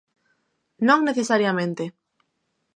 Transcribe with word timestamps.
Non 0.87 0.99
necesariamente. 1.09 1.83